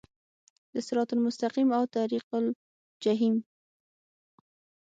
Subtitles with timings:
[0.73, 3.35] د صراط المستقیم او طریق الجحیم